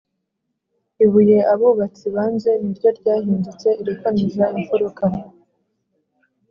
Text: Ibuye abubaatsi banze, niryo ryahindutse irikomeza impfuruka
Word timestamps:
Ibuye 1.03 1.37
abubaatsi 1.53 2.05
banze, 2.15 2.51
niryo 2.61 2.89
ryahindutse 2.99 3.67
irikomeza 3.81 4.45
impfuruka 4.57 5.05